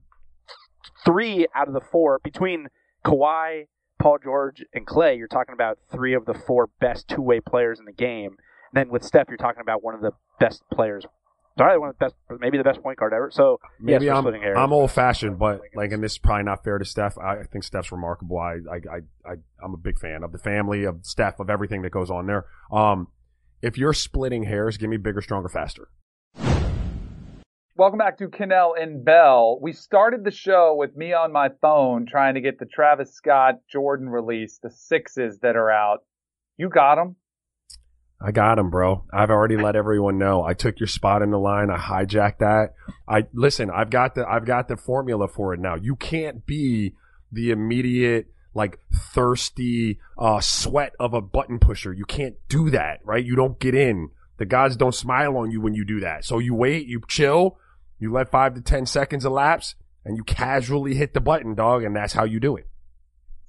[1.05, 2.69] three out of the four between
[3.05, 3.67] Kawhi,
[3.99, 5.19] Paul George, and Klay.
[5.19, 8.37] You're talking about three of the four best two way players in the game.
[8.73, 11.05] And then with Steph, you're talking about one of the best players
[11.59, 13.31] Sorry, one of the best, maybe the best point guard ever.
[13.33, 16.79] So maybe yes, I'm I'm old fashioned, but like, and this is probably not fair
[16.79, 17.19] to Steph.
[17.19, 18.39] I think Steph's remarkable.
[18.39, 19.33] I I I, I
[19.65, 22.47] am a big fan of the family of Steph of everything that goes on there.
[22.71, 23.09] Um,
[23.61, 25.89] if you're splitting hairs, give me bigger, stronger, faster.
[27.75, 29.59] Welcome back to Kanell and Bell.
[29.61, 33.57] We started the show with me on my phone trying to get the Travis Scott
[33.71, 36.05] Jordan release, the sixes that are out.
[36.57, 37.17] You got them?
[38.21, 39.05] I got him, bro.
[39.13, 40.43] I've already let everyone know.
[40.43, 41.71] I took your spot in the line.
[41.71, 42.75] I hijacked that.
[43.07, 43.71] I listen.
[43.71, 45.77] I've got the I've got the formula for it now.
[45.77, 46.95] You can't be
[47.31, 51.93] the immediate like thirsty uh, sweat of a button pusher.
[51.93, 53.25] You can't do that, right?
[53.25, 54.11] You don't get in.
[54.39, 56.25] The gods don't smile on you when you do that.
[56.25, 57.59] So you wait, you chill,
[58.01, 61.95] you let five to ten seconds elapse, and you casually hit the button, dog, and
[61.95, 62.68] that's how you do it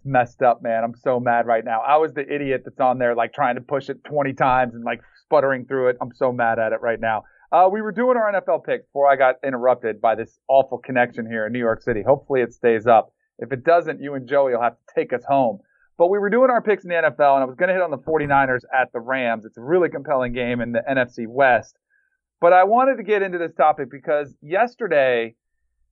[0.04, 0.84] messed up, man.
[0.84, 1.82] I'm so mad right now.
[1.82, 4.84] I was the idiot that's on there like trying to push it 20 times and
[4.84, 5.98] like sputtering through it.
[6.02, 7.24] I'm so mad at it right now.
[7.52, 11.26] Uh, we were doing our NFL picks before I got interrupted by this awful connection
[11.26, 12.04] here in New York City.
[12.06, 13.12] Hopefully it stays up.
[13.40, 15.60] If it doesn't, you and Joey will have to take us home.
[15.98, 17.82] But we were doing our picks in the NFL and I was going to hit
[17.82, 19.46] on the 49ers at the Rams.
[19.46, 21.76] It's a really compelling game in the NFC West.
[22.40, 25.36] But I wanted to get into this topic because yesterday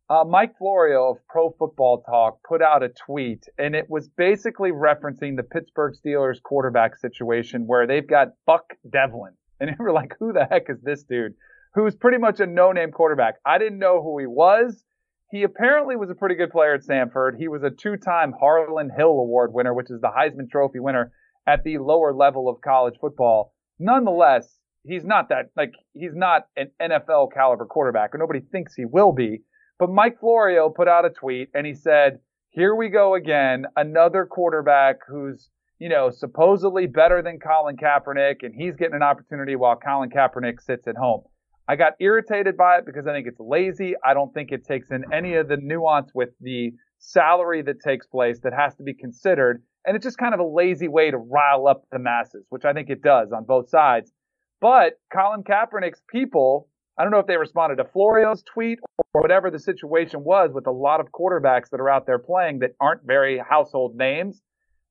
[0.10, 4.72] uh, Mike Florio of Pro Football Talk put out a tweet, and it was basically
[4.72, 9.34] referencing the Pittsburgh Steelers quarterback situation where they've got Buck Devlin.
[9.60, 11.34] And we were like, who the heck is this dude?
[11.74, 13.38] Who's pretty much a no name quarterback.
[13.43, 14.84] I didn't know who he was.
[15.32, 17.39] He apparently was a pretty good player at Samford.
[17.39, 21.12] He was a two time Harlon Hill Award winner, which is the Heisman Trophy winner
[21.48, 23.56] at the lower level of college football.
[23.80, 24.48] Nonetheless,
[24.84, 29.12] he's not that, like, he's not an NFL caliber quarterback, or nobody thinks he will
[29.12, 29.41] be.
[29.80, 34.26] But Mike Florio put out a tweet and he said, here we go again, another
[34.26, 39.76] quarterback who's, you know, supposedly better than Colin Kaepernick and he's getting an opportunity while
[39.76, 41.24] Colin Kaepernick sits at home.
[41.68, 43.94] I got irritated by it because I think it's lazy.
[44.04, 48.08] I don't think it takes in any of the nuance with the salary that takes
[48.08, 49.62] place that has to be considered.
[49.86, 52.74] And it's just kind of a lazy way to rile up the masses, which I
[52.74, 54.12] think it does on both sides.
[54.60, 58.80] But Colin Kaepernick's people I don't know if they responded to Florio's tweet
[59.14, 62.60] or whatever the situation was with a lot of quarterbacks that are out there playing
[62.60, 64.42] that aren't very household names.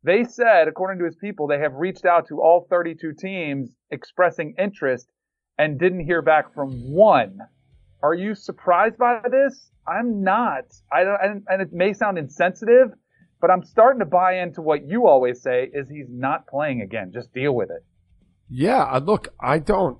[0.04, 4.54] They said, according to his people, they have reached out to all 32 teams expressing
[4.56, 5.08] interest
[5.58, 7.38] and didn't hear back from one.
[8.04, 9.70] Are you surprised by this?
[9.88, 10.64] I'm not.
[10.92, 12.92] I don't, and it may sound insensitive,
[13.40, 17.10] but I'm starting to buy into what you always say is he's not playing again.
[17.12, 17.84] Just deal with it.
[18.48, 19.98] Yeah, uh, look, I don't.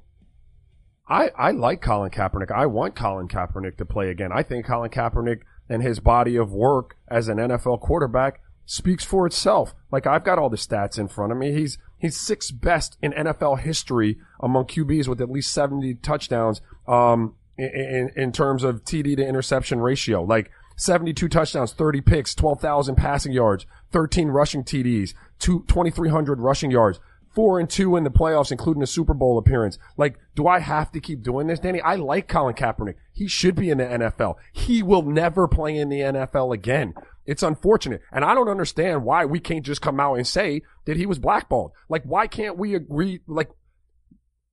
[1.09, 2.51] I, I like Colin Kaepernick.
[2.51, 4.31] I want Colin Kaepernick to play again.
[4.33, 9.27] I think Colin Kaepernick and his body of work as an NFL quarterback speaks for
[9.27, 9.75] itself.
[9.93, 11.53] Like I've got all the stats in front of me.
[11.53, 17.37] He's he's sixth best in NFL history among QBs with at least 70 touchdowns um
[17.57, 20.23] in, in, terms of TD to interception ratio.
[20.23, 27.01] Like 72 touchdowns, 30 picks, 12,000 passing yards, 13 rushing TDs, 2,300 rushing yards
[27.37, 29.79] four and two in the playoffs, including a Super Bowl appearance.
[29.99, 31.83] Like, do I have to keep doing this, Danny?
[31.83, 32.95] I like Colin Kaepernick.
[33.13, 34.37] He should be in the NFL.
[34.53, 36.95] He will never play in the NFL again.
[37.27, 38.01] It's unfortunate.
[38.11, 41.19] And I don't understand why we can't just come out and say that he was
[41.19, 41.73] blackballed.
[41.91, 43.21] Like, why can't we agree?
[43.27, 43.51] Like,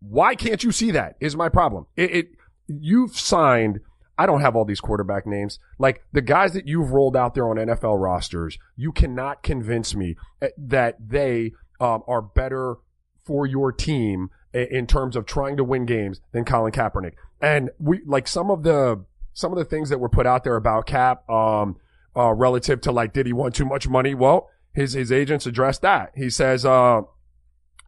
[0.01, 1.87] why can't you see that is my problem.
[1.95, 2.27] It, it
[2.67, 3.79] you've signed
[4.17, 5.59] I don't have all these quarterback names.
[5.79, 10.15] Like the guys that you've rolled out there on NFL rosters, you cannot convince me
[10.41, 12.77] eh, that they um, are better
[13.25, 17.13] for your team in terms of trying to win games than Colin Kaepernick.
[17.41, 20.55] And we like some of the some of the things that were put out there
[20.55, 21.77] about Kap um,
[22.15, 24.13] uh, relative to like did he want too much money?
[24.13, 26.11] Well, his his agents addressed that.
[26.15, 27.01] He says uh,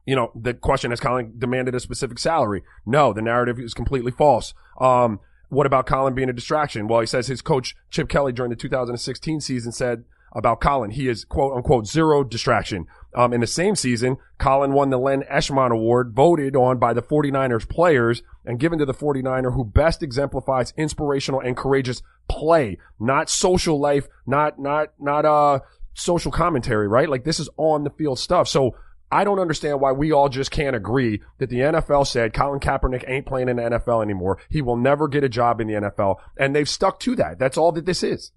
[0.06, 2.64] you know, the question has Colin demanded a specific salary?
[2.86, 4.54] No, the narrative is completely false.
[4.80, 6.88] Um, what about Colin being a distraction?
[6.88, 10.04] Well, he says his coach Chip Kelly during the 2016 season said
[10.36, 12.86] about Colin, he is quote unquote zero distraction.
[13.16, 17.02] Um, in the same season, Colin won the Len Eshmont Award voted on by the
[17.02, 23.30] 49ers players and given to the 49er who best exemplifies inspirational and courageous play, not
[23.30, 25.60] social life, not, not, not, uh,
[25.94, 27.10] social commentary, right?
[27.10, 28.50] Like this is on the field stuff.
[28.50, 28.76] So
[29.10, 33.06] I don't understand why we all just can't agree that the NFL said Colin Kaepernick
[33.08, 34.40] ain't playing in the NFL anymore.
[34.50, 36.18] He will never get a job in the NFL.
[36.38, 37.40] And they've stuck to that.
[37.40, 38.32] That's all that this is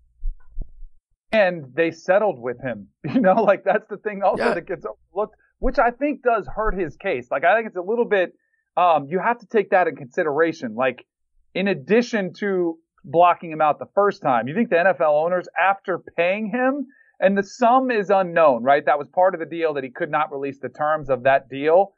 [1.33, 2.89] and they settled with him.
[3.15, 4.55] You know, like that's the thing also yeah.
[4.55, 7.29] that gets overlooked, which I think does hurt his case.
[7.31, 8.35] Like I think it's a little bit,
[8.77, 10.75] um, you have to take that in consideration.
[10.75, 11.07] Like
[11.55, 16.01] in addition to blocking him out the first time, you think the NFL owners, after
[16.17, 16.87] paying him,
[17.19, 18.85] and the sum is unknown, right?
[18.85, 21.49] That was part of the deal that he could not release the terms of that
[21.49, 21.95] deal.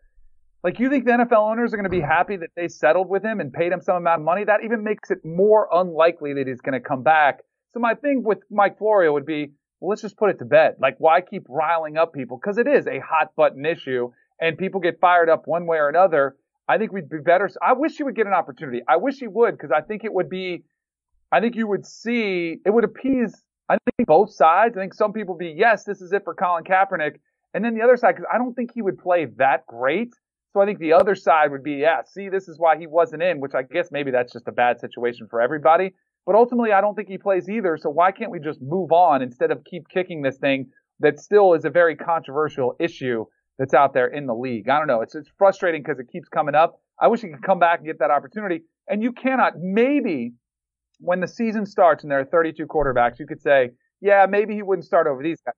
[0.63, 3.25] Like you think the NFL owners are going to be happy that they settled with
[3.25, 4.45] him and paid him some amount of money?
[4.45, 7.41] That even makes it more unlikely that he's going to come back
[7.73, 10.77] so my thing with Mike Florio would be, well, let's just put it to bed.
[10.81, 12.39] Like, why keep riling up people?
[12.39, 15.89] Because it is a hot button issue, and people get fired up one way or
[15.89, 16.37] another.
[16.69, 17.49] I think we'd be better.
[17.63, 18.81] I wish he would get an opportunity.
[18.89, 20.65] I wish he would, because I think it would be,
[21.33, 24.77] I think you would see, it would appease, I think both sides.
[24.77, 27.17] I think some people be, yes, this is it for Colin Kaepernick.
[27.55, 30.13] And then the other side, because I don't think he would play that great.
[30.53, 33.23] So I think the other side would be, yeah, see, this is why he wasn't
[33.23, 35.95] in, which I guess maybe that's just a bad situation for everybody.
[36.31, 37.77] But ultimately, I don't think he plays either.
[37.77, 41.55] So why can't we just move on instead of keep kicking this thing that still
[41.55, 43.25] is a very controversial issue
[43.59, 44.69] that's out there in the league?
[44.69, 45.01] I don't know.
[45.01, 46.81] It's, it's frustrating because it keeps coming up.
[47.01, 48.61] I wish he could come back and get that opportunity.
[48.87, 50.35] And you cannot, maybe
[51.01, 54.63] when the season starts and there are 32 quarterbacks, you could say, yeah, maybe he
[54.63, 55.55] wouldn't start over these guys.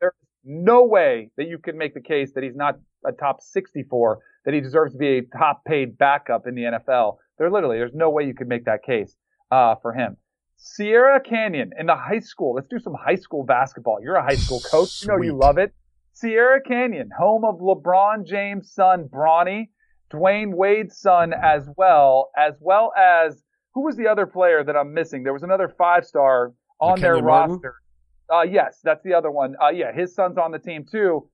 [0.00, 4.18] There's no way that you can make the case that he's not a top 64,
[4.44, 7.18] that he deserves to be a top paid backup in the NFL.
[7.38, 9.14] There literally, there's no way you could make that case
[9.50, 10.16] uh, for him.
[10.56, 12.54] Sierra Canyon in the high school.
[12.54, 13.98] Let's do some high school basketball.
[14.02, 14.90] You're a high school coach.
[14.90, 15.12] Sweet.
[15.12, 15.72] You know you love it.
[16.12, 19.70] Sierra Canyon, home of LeBron James' son, Bronny,
[20.12, 23.42] Dwyane Wade's son as well, as well as
[23.74, 25.22] who was the other player that I'm missing?
[25.22, 27.76] There was another five star on the their roster.
[28.32, 29.54] Uh, yes, that's the other one.
[29.62, 31.28] Uh, yeah, his son's on the team too.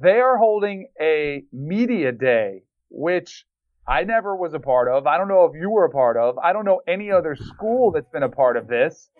[0.00, 3.44] They are holding a media day, which
[3.90, 5.08] I never was a part of.
[5.08, 6.38] I don't know if you were a part of.
[6.38, 9.10] I don't know any other school that's been a part of this.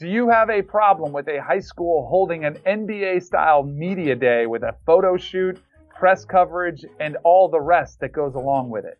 [0.00, 4.46] Do you have a problem with a high school holding an NBA style media day
[4.46, 5.60] with a photo shoot,
[5.96, 8.98] press coverage, and all the rest that goes along with it?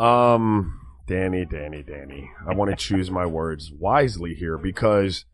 [0.00, 0.78] Um,
[1.08, 2.30] Danny, Danny, Danny.
[2.48, 5.24] I want to choose my words wisely here because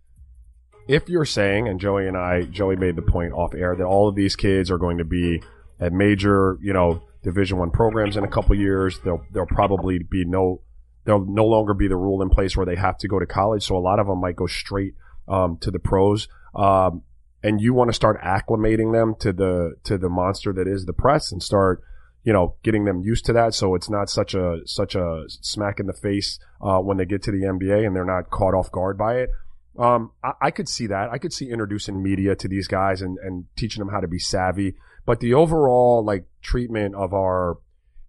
[0.88, 4.09] if you're saying, and Joey and I, Joey made the point off air that all
[4.09, 5.42] of these kids are going to be
[5.78, 8.99] at major, you know, Division One programs in a couple years.
[9.01, 10.62] There'll there'll probably be no
[11.05, 13.64] there'll no longer be the rule in place where they have to go to college.
[13.64, 14.95] So a lot of them might go straight
[15.29, 16.29] um, to the pros.
[16.55, 17.03] Um,
[17.43, 20.93] and you want to start acclimating them to the to the monster that is the
[20.93, 21.83] press and start
[22.27, 23.55] you know, getting them used to that.
[23.55, 27.22] So it's not such a, such a smack in the face, uh, when they get
[27.22, 29.31] to the NBA and they're not caught off guard by it.
[29.79, 31.11] Um, I, I, could see that.
[31.11, 34.18] I could see introducing media to these guys and, and teaching them how to be
[34.18, 34.74] savvy.
[35.05, 37.59] But the overall like treatment of our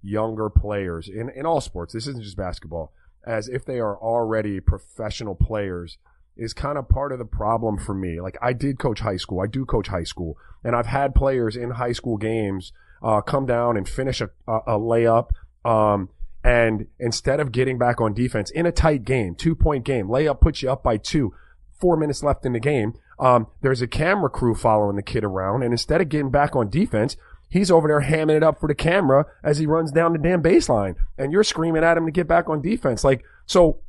[0.02, 2.94] younger players in, in all sports, this isn't just basketball,
[3.26, 5.98] as if they are already professional players
[6.38, 8.22] is kind of part of the problem for me.
[8.22, 9.42] Like I did coach high school.
[9.42, 13.48] I do coach high school and I've had players in high school games, uh, come
[13.48, 15.30] down and finish a, a, layup.
[15.66, 16.10] Um,
[16.44, 20.40] and instead of getting back on defense in a tight game, two point game, layup
[20.40, 21.34] puts you up by two
[21.80, 22.94] four minutes left in the game.
[23.20, 26.70] Um, there's a camera crew following the kid around, and instead of getting back on
[26.70, 27.18] defense,
[27.50, 30.42] he's over there hamming it up for the camera as he runs down the damn
[30.42, 33.04] baseline, and you're screaming at him to get back on defense.
[33.04, 33.80] Like so,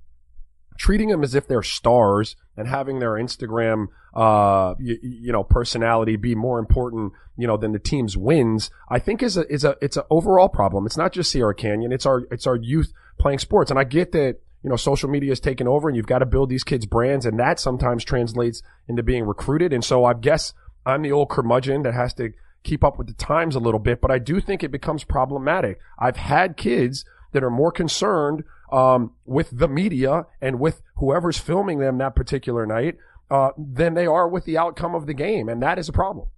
[0.79, 6.17] treating them as if they're stars and having their Instagram, uh, you, you, know, personality
[6.17, 9.77] be more important, you know, than the team's wins, I think is a, is a,
[9.83, 10.87] it's an overall problem.
[10.87, 11.93] It's not just Sierra Canyon.
[11.93, 13.71] It's our, it's our youth playing sports.
[13.71, 16.27] And I get that you know, social media is taking over and you've got to
[16.27, 19.73] build these kids brands and that sometimes translates into being recruited.
[19.73, 20.53] And so I guess
[20.85, 22.33] I'm the old curmudgeon that has to
[22.63, 25.79] keep up with the times a little bit, but I do think it becomes problematic.
[25.99, 31.79] I've had kids that are more concerned um, with the media and with whoever's filming
[31.79, 32.97] them that particular night
[33.31, 36.29] uh, than they are with the outcome of the game, and that is a problem.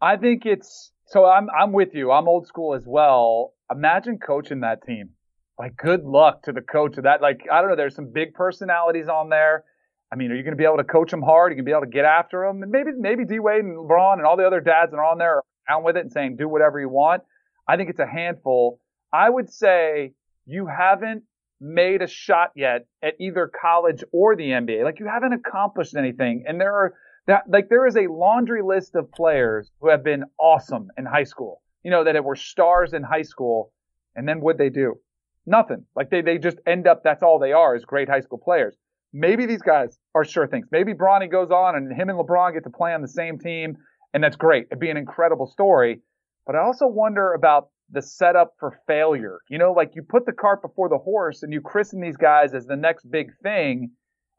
[0.00, 1.24] I think it's so.
[1.24, 2.12] I'm I'm with you.
[2.12, 3.54] I'm old school as well.
[3.70, 5.10] Imagine coaching that team
[5.58, 7.22] like good luck to the coach of that.
[7.22, 9.64] Like I don't know, there's some big personalities on there.
[10.12, 11.50] I mean, are you going to be able to coach them hard?
[11.50, 12.62] Are you going to be able to get after them?
[12.62, 15.18] And maybe maybe D Wade and LeBron and all the other dads that are on
[15.18, 17.22] there are down with it and saying do whatever you want.
[17.68, 18.80] I think it's a handful.
[19.12, 20.12] I would say
[20.46, 21.24] you haven't
[21.60, 24.84] made a shot yet at either college or the NBA.
[24.84, 26.44] Like you haven't accomplished anything.
[26.46, 26.94] And there are
[27.26, 31.24] that like there is a laundry list of players who have been awesome in high
[31.24, 31.62] school.
[31.82, 33.72] You know that it were stars in high school,
[34.14, 35.00] and then what they do?
[35.46, 35.84] Nothing.
[35.94, 38.74] Like they, they just end up, that's all they are is great high school players.
[39.12, 40.66] Maybe these guys are sure things.
[40.70, 43.76] Maybe Bronny goes on and him and LeBron get to play on the same team
[44.14, 44.66] and that's great.
[44.70, 46.00] It'd be an incredible story.
[46.46, 49.40] But I also wonder about the setup for failure.
[49.48, 52.54] You know, like you put the cart before the horse and you christen these guys
[52.54, 53.90] as the next big thing.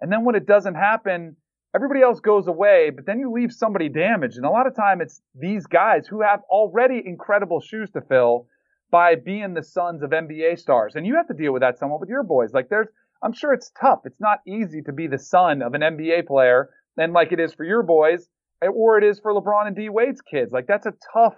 [0.02, 1.36] And then when it doesn't happen,
[1.76, 4.38] everybody else goes away, but then you leave somebody damaged.
[4.38, 8.48] And a lot of time it's these guys who have already incredible shoes to fill
[8.90, 10.96] by being the sons of NBA stars.
[10.96, 12.54] And you have to deal with that somewhat with your boys.
[12.54, 12.88] Like there's,
[13.24, 14.02] I'm sure it's tough.
[14.06, 17.54] It's not easy to be the son of an NBA player and like it is
[17.54, 18.28] for your boys
[18.64, 20.52] eh, or it is for LeBron and D Wade's kids.
[20.52, 21.36] Like that's a tough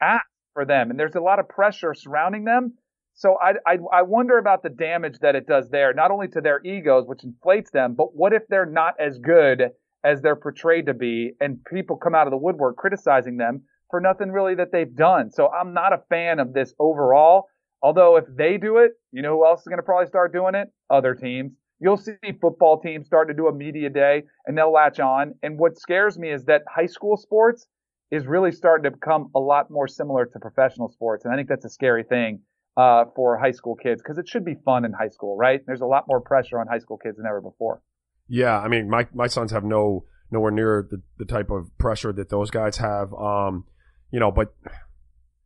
[0.00, 0.90] act for them.
[0.90, 2.74] And there's a lot of pressure surrounding them.
[3.14, 6.40] So I, I, I wonder about the damage that it does there, not only to
[6.40, 9.70] their egos, which inflates them, but what if they're not as good
[10.02, 14.00] as they're portrayed to be and people come out of the woodwork criticizing them for
[14.00, 15.30] nothing really that they've done.
[15.30, 17.48] So I'm not a fan of this overall.
[17.82, 20.54] Although if they do it, you know who else is going to probably start doing
[20.54, 20.68] it?
[20.90, 21.52] Other teams.
[21.78, 25.34] You'll see football teams starting to do a media day and they'll latch on.
[25.42, 27.66] And what scares me is that high school sports
[28.10, 31.24] is really starting to become a lot more similar to professional sports.
[31.24, 32.40] And I think that's a scary thing
[32.76, 35.60] uh, for high school kids because it should be fun in high school, right?
[35.66, 37.82] There's a lot more pressure on high school kids than ever before.
[38.28, 42.12] Yeah, I mean, my my sons have no nowhere near the, the type of pressure
[42.12, 43.12] that those guys have.
[43.14, 43.64] Um,
[44.12, 44.54] you know, but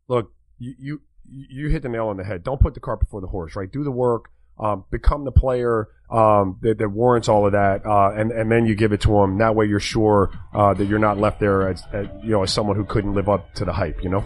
[0.08, 2.44] look, you, you, you hit the nail on the head.
[2.44, 3.70] Don't put the cart before the horse, right?
[3.70, 8.10] Do the work, um, become the player um, that, that, warrants all of that, uh,
[8.10, 9.38] and and then you give it to them.
[9.38, 12.52] That way, you're sure uh, that you're not left there as, as, you know as
[12.52, 14.02] someone who couldn't live up to the hype.
[14.02, 14.24] You know.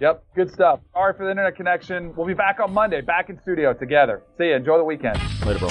[0.00, 0.80] Yep, good stuff.
[0.94, 2.14] Sorry for the internet connection.
[2.16, 4.22] We'll be back on Monday, back in studio together.
[4.38, 4.54] See you.
[4.54, 5.20] Enjoy the weekend.
[5.44, 5.68] Later, bro.